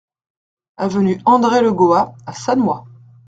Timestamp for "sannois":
2.33-2.85